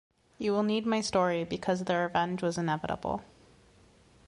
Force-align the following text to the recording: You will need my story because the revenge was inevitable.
You 0.39 0.53
will 0.53 0.63
need 0.63 0.87
my 0.87 0.99
story 0.99 1.43
because 1.43 1.83
the 1.83 1.95
revenge 1.95 2.41
was 2.41 2.57
inevitable. 2.57 3.21